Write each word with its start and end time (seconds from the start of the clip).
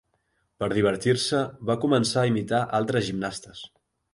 Per 0.61 0.69
divertir-se, 0.71 1.41
va 1.71 1.77
començar 1.83 2.25
a 2.25 2.33
imitar 2.33 2.65
altres 2.81 3.07
gimnastes. 3.11 3.63